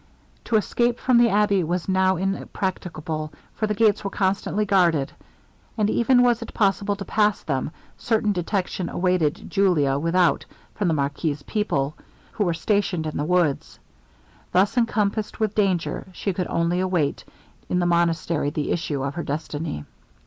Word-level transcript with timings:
To 0.45 0.55
escape 0.55 0.99
from 0.99 1.19
the 1.19 1.29
abbey 1.29 1.63
was 1.63 1.87
now 1.87 2.15
inpracticable, 2.17 3.31
for 3.53 3.67
the 3.67 3.75
gates 3.75 4.03
were 4.03 4.09
constantly 4.09 4.65
guarded; 4.65 5.11
and 5.77 5.91
even 5.91 6.23
was 6.23 6.41
it 6.41 6.55
possible 6.55 6.95
to 6.95 7.05
pass 7.05 7.43
them, 7.43 7.69
certain 7.99 8.31
detection 8.31 8.89
awaited 8.89 9.47
Julia 9.47 9.99
without 9.99 10.43
from 10.73 10.87
the 10.87 10.95
marquis's 10.95 11.43
people, 11.43 11.93
who 12.31 12.43
were 12.45 12.55
stationed 12.55 13.05
in 13.05 13.15
the 13.15 13.23
woods. 13.25 13.77
Thus 14.51 14.75
encompassed 14.75 15.39
with 15.39 15.53
danger, 15.53 16.07
she 16.13 16.33
could 16.33 16.47
only 16.47 16.79
await 16.79 17.23
in 17.69 17.77
the 17.77 17.85
monastery 17.85 18.49
the 18.49 18.71
issue 18.71 19.03
of 19.03 19.13
her 19.13 19.23
destiny. 19.23 19.85